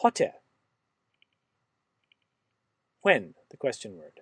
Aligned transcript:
Potter. 0.00 0.32
When, 3.02 3.34
the 3.50 3.56
question 3.56 3.96
word. 3.96 4.20